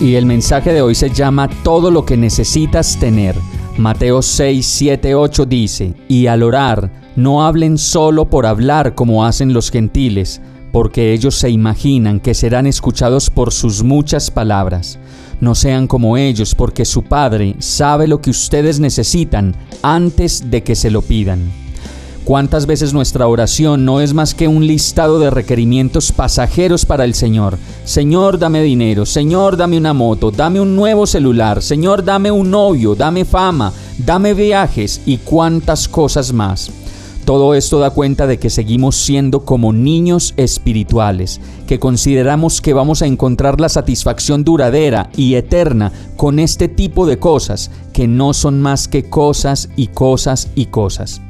Y 0.00 0.14
el 0.14 0.24
mensaje 0.24 0.72
de 0.72 0.80
hoy 0.80 0.94
se 0.94 1.10
llama 1.10 1.50
Todo 1.62 1.90
lo 1.90 2.06
que 2.06 2.16
necesitas 2.16 2.98
tener. 2.98 3.36
Mateo 3.76 4.22
6, 4.22 4.66
7, 4.66 5.14
8 5.14 5.44
dice, 5.44 5.94
y 6.08 6.26
al 6.26 6.42
orar, 6.42 6.90
no 7.16 7.44
hablen 7.44 7.76
solo 7.76 8.30
por 8.30 8.46
hablar 8.46 8.94
como 8.94 9.26
hacen 9.26 9.52
los 9.52 9.70
gentiles, 9.70 10.40
porque 10.72 11.12
ellos 11.12 11.34
se 11.34 11.50
imaginan 11.50 12.18
que 12.18 12.32
serán 12.32 12.66
escuchados 12.66 13.28
por 13.28 13.52
sus 13.52 13.82
muchas 13.82 14.30
palabras. 14.30 14.98
No 15.38 15.54
sean 15.54 15.86
como 15.86 16.16
ellos, 16.16 16.54
porque 16.54 16.86
su 16.86 17.02
Padre 17.02 17.56
sabe 17.58 18.08
lo 18.08 18.22
que 18.22 18.30
ustedes 18.30 18.80
necesitan 18.80 19.54
antes 19.82 20.50
de 20.50 20.62
que 20.62 20.76
se 20.76 20.90
lo 20.90 21.02
pidan. 21.02 21.52
¿Cuántas 22.30 22.66
veces 22.66 22.92
nuestra 22.92 23.26
oración 23.26 23.84
no 23.84 24.00
es 24.00 24.14
más 24.14 24.36
que 24.36 24.46
un 24.46 24.64
listado 24.64 25.18
de 25.18 25.30
requerimientos 25.30 26.12
pasajeros 26.12 26.86
para 26.86 27.04
el 27.04 27.14
Señor? 27.14 27.58
Señor, 27.84 28.38
dame 28.38 28.62
dinero, 28.62 29.04
Señor, 29.04 29.56
dame 29.56 29.76
una 29.76 29.94
moto, 29.94 30.30
dame 30.30 30.60
un 30.60 30.76
nuevo 30.76 31.08
celular, 31.08 31.60
Señor, 31.60 32.04
dame 32.04 32.30
un 32.30 32.48
novio, 32.48 32.94
dame 32.94 33.24
fama, 33.24 33.72
dame 33.98 34.34
viajes 34.34 35.00
y 35.06 35.16
cuántas 35.16 35.88
cosas 35.88 36.32
más. 36.32 36.70
Todo 37.24 37.52
esto 37.56 37.80
da 37.80 37.90
cuenta 37.90 38.28
de 38.28 38.38
que 38.38 38.48
seguimos 38.48 38.94
siendo 38.94 39.44
como 39.44 39.72
niños 39.72 40.32
espirituales, 40.36 41.40
que 41.66 41.80
consideramos 41.80 42.60
que 42.60 42.74
vamos 42.74 43.02
a 43.02 43.06
encontrar 43.06 43.60
la 43.60 43.68
satisfacción 43.68 44.44
duradera 44.44 45.10
y 45.16 45.34
eterna 45.34 45.90
con 46.16 46.38
este 46.38 46.68
tipo 46.68 47.06
de 47.06 47.18
cosas, 47.18 47.72
que 47.92 48.06
no 48.06 48.34
son 48.34 48.62
más 48.62 48.86
que 48.86 49.10
cosas 49.10 49.68
y 49.74 49.88
cosas 49.88 50.46
y 50.54 50.66
cosas. 50.66 51.20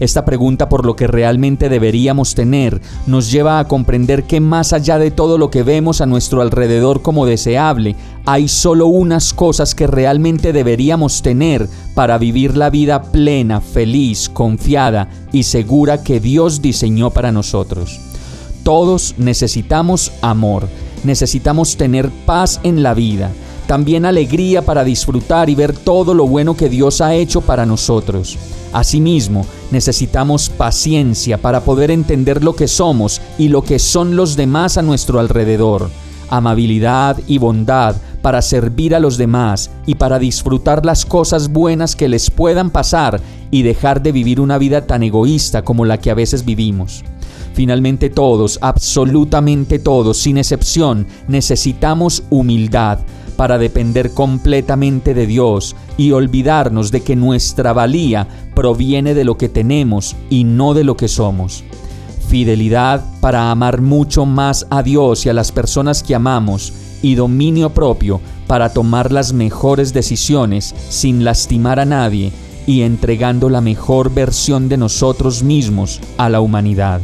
Esta 0.00 0.24
pregunta 0.24 0.68
por 0.68 0.86
lo 0.86 0.96
que 0.96 1.06
realmente 1.06 1.68
deberíamos 1.68 2.34
tener 2.34 2.80
nos 3.06 3.30
lleva 3.30 3.58
a 3.58 3.68
comprender 3.68 4.24
que 4.24 4.40
más 4.40 4.72
allá 4.72 4.98
de 4.98 5.10
todo 5.10 5.38
lo 5.38 5.50
que 5.50 5.62
vemos 5.62 6.00
a 6.00 6.06
nuestro 6.06 6.40
alrededor 6.40 7.02
como 7.02 7.26
deseable, 7.26 7.96
hay 8.26 8.48
solo 8.48 8.86
unas 8.86 9.32
cosas 9.32 9.74
que 9.74 9.86
realmente 9.86 10.52
deberíamos 10.52 11.22
tener 11.22 11.68
para 11.94 12.18
vivir 12.18 12.56
la 12.56 12.70
vida 12.70 13.02
plena, 13.02 13.60
feliz, 13.60 14.28
confiada 14.28 15.08
y 15.32 15.44
segura 15.44 16.02
que 16.02 16.20
Dios 16.20 16.60
diseñó 16.62 17.10
para 17.10 17.32
nosotros. 17.32 18.00
Todos 18.62 19.14
necesitamos 19.16 20.12
amor, 20.20 20.68
necesitamos 21.04 21.76
tener 21.76 22.10
paz 22.26 22.60
en 22.64 22.82
la 22.82 22.92
vida, 22.92 23.30
también 23.68 24.06
alegría 24.06 24.62
para 24.62 24.82
disfrutar 24.82 25.50
y 25.50 25.54
ver 25.54 25.74
todo 25.74 26.14
lo 26.14 26.26
bueno 26.26 26.56
que 26.56 26.70
Dios 26.70 27.02
ha 27.02 27.14
hecho 27.14 27.42
para 27.42 27.66
nosotros. 27.66 28.38
Asimismo, 28.72 29.44
necesitamos 29.70 30.48
paciencia 30.48 31.36
para 31.36 31.60
poder 31.60 31.90
entender 31.90 32.42
lo 32.42 32.56
que 32.56 32.66
somos 32.66 33.20
y 33.36 33.48
lo 33.48 33.60
que 33.62 33.78
son 33.78 34.16
los 34.16 34.36
demás 34.36 34.78
a 34.78 34.82
nuestro 34.82 35.20
alrededor, 35.20 35.90
amabilidad 36.30 37.18
y 37.26 37.36
bondad 37.36 37.96
para 38.22 38.40
servir 38.40 38.94
a 38.94 39.00
los 39.00 39.18
demás 39.18 39.70
y 39.84 39.96
para 39.96 40.18
disfrutar 40.18 40.86
las 40.86 41.04
cosas 41.04 41.48
buenas 41.48 41.94
que 41.94 42.08
les 42.08 42.30
puedan 42.30 42.70
pasar 42.70 43.20
y 43.50 43.64
dejar 43.64 44.02
de 44.02 44.12
vivir 44.12 44.40
una 44.40 44.56
vida 44.56 44.86
tan 44.86 45.02
egoísta 45.02 45.62
como 45.62 45.84
la 45.84 45.98
que 45.98 46.10
a 46.10 46.14
veces 46.14 46.46
vivimos. 46.46 47.04
Finalmente 47.58 48.08
todos, 48.08 48.60
absolutamente 48.62 49.80
todos, 49.80 50.18
sin 50.18 50.38
excepción, 50.38 51.08
necesitamos 51.26 52.22
humildad 52.30 53.00
para 53.34 53.58
depender 53.58 54.12
completamente 54.12 55.12
de 55.12 55.26
Dios 55.26 55.74
y 55.96 56.12
olvidarnos 56.12 56.92
de 56.92 57.00
que 57.00 57.16
nuestra 57.16 57.72
valía 57.72 58.28
proviene 58.54 59.12
de 59.12 59.24
lo 59.24 59.36
que 59.36 59.48
tenemos 59.48 60.14
y 60.30 60.44
no 60.44 60.72
de 60.72 60.84
lo 60.84 60.96
que 60.96 61.08
somos. 61.08 61.64
Fidelidad 62.28 63.04
para 63.20 63.50
amar 63.50 63.80
mucho 63.80 64.24
más 64.24 64.64
a 64.70 64.84
Dios 64.84 65.26
y 65.26 65.28
a 65.28 65.32
las 65.32 65.50
personas 65.50 66.04
que 66.04 66.14
amamos 66.14 66.72
y 67.02 67.16
dominio 67.16 67.70
propio 67.70 68.20
para 68.46 68.72
tomar 68.72 69.10
las 69.10 69.32
mejores 69.32 69.92
decisiones 69.92 70.76
sin 70.90 71.24
lastimar 71.24 71.80
a 71.80 71.84
nadie 71.84 72.30
y 72.68 72.82
entregando 72.82 73.50
la 73.50 73.60
mejor 73.60 74.14
versión 74.14 74.68
de 74.68 74.76
nosotros 74.76 75.42
mismos 75.42 76.00
a 76.18 76.28
la 76.28 76.40
humanidad. 76.40 77.00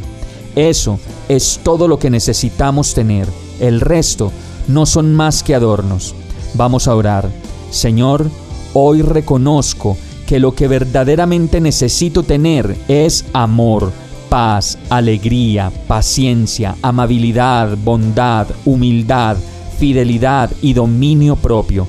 Eso 0.57 0.99
es 1.29 1.61
todo 1.63 1.89
lo 1.89 1.99
que 1.99 2.11
necesitamos 2.11 2.95
tener. 2.95 3.29
El 3.61 3.81
resto 3.81 4.33
no 4.69 4.87
son 4.87 5.15
más 5.15 5.43
que 5.43 5.55
adornos. 5.55 6.15
Vamos 6.55 6.89
a 6.89 6.95
orar. 6.95 7.29
Señor, 7.71 8.31
hoy 8.73 9.03
reconozco 9.03 9.97
que 10.27 10.39
lo 10.39 10.55
que 10.55 10.69
verdaderamente 10.69 11.61
necesito 11.61 12.23
tener 12.23 12.77
es 12.89 13.25
amor, 13.33 13.93
paz, 14.29 14.79
alegría, 14.89 15.73
paciencia, 15.87 16.77
amabilidad, 16.83 17.77
bondad, 17.77 18.47
humildad, 18.65 19.37
fidelidad 19.79 20.51
y 20.63 20.73
dominio 20.73 21.37
propio. 21.37 21.87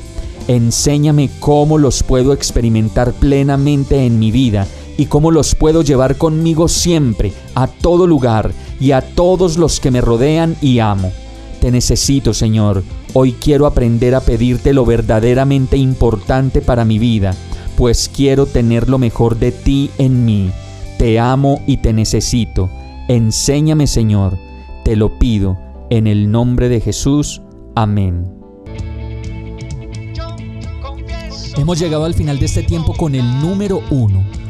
Enséñame 0.48 1.30
cómo 1.40 1.78
los 1.78 2.04
puedo 2.04 2.34
experimentar 2.34 3.14
plenamente 3.14 4.06
en 4.06 4.20
mi 4.20 4.32
vida 4.32 4.68
y 4.98 5.06
cómo 5.08 5.32
los 5.32 5.56
puedo 5.56 5.82
llevar 5.82 6.18
conmigo 6.18 6.68
siempre, 6.68 7.34
a 7.54 7.68
todo 7.68 8.08
lugar 8.08 8.52
y 8.80 8.92
a 8.92 9.02
todos 9.02 9.58
los 9.58 9.80
que 9.80 9.92
me 9.92 10.02
rodean 10.02 10.56
y 10.62 10.80
amo. 10.80 11.12
Te 11.60 11.72
necesito, 11.72 12.34
Señor. 12.34 12.84
Hoy 13.14 13.34
quiero 13.34 13.66
aprender 13.66 14.14
a 14.16 14.22
pedirte 14.22 14.74
lo 14.74 14.86
verdaderamente 14.86 15.78
importante 15.78 16.62
para 16.62 16.86
mi 16.86 17.00
vida, 17.00 17.34
pues 17.78 18.10
quiero 18.14 18.46
tener 18.46 18.90
lo 18.90 18.98
mejor 18.98 19.38
de 19.38 19.52
ti 19.52 19.90
en 19.98 20.26
mí. 20.26 20.52
Te 20.98 21.20
amo 21.20 21.62
y 21.66 21.78
te 21.78 21.94
necesito. 21.94 22.70
Enséñame, 23.08 23.88
Señor. 23.88 24.38
Te 24.84 24.96
lo 24.96 25.18
pido. 25.20 25.58
En 25.90 26.08
el 26.08 26.32
nombre 26.32 26.70
de 26.70 26.82
Jesús. 26.82 27.42
Amén. 27.76 28.32
Hemos 31.58 31.80
llegado 31.80 32.06
al 32.06 32.14
final 32.14 32.40
de 32.40 32.46
este 32.46 32.64
tiempo 32.64 32.94
con 32.94 33.16
el 33.16 33.26
número 33.42 33.82
uno 33.90 34.24